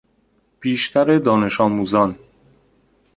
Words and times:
بیشتر 0.59 1.17
دانش 1.17 1.61
آموزان 1.61 2.15